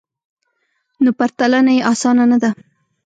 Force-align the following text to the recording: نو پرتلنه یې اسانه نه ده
نو 1.03 1.09
پرتلنه 1.19 1.71
یې 1.77 1.85
اسانه 1.91 2.25
نه 2.31 2.37
ده 2.43 2.49